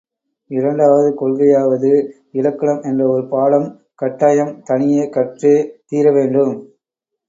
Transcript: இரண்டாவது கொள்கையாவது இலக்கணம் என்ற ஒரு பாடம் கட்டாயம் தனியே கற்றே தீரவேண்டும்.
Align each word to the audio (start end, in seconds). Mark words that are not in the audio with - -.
இரண்டாவது 0.51 1.09
கொள்கையாவது 1.15 1.91
இலக்கணம் 2.31 2.81
என்ற 2.81 3.01
ஒரு 3.07 3.23
பாடம் 3.27 3.69
கட்டாயம் 3.95 4.53
தனியே 4.65 5.09
கற்றே 5.09 5.55
தீரவேண்டும். 5.87 6.53